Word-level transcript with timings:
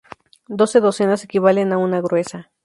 Doce 0.59 0.79
docenas 0.79 1.23
equivalen 1.23 1.73
a 1.73 1.77
una 1.77 2.01
gruesa. 2.01 2.49